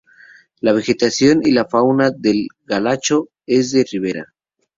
[0.61, 4.33] La vegetación y la fauna del galacho es de ribera.